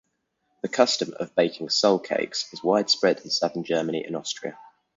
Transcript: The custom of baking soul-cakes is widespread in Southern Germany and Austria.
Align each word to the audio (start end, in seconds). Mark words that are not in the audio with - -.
The 0.63 0.67
custom 0.67 1.13
of 1.19 1.35
baking 1.35 1.69
soul-cakes 1.69 2.51
is 2.53 2.63
widespread 2.63 3.19
in 3.19 3.29
Southern 3.29 3.63
Germany 3.63 4.03
and 4.03 4.15
Austria. 4.15 4.57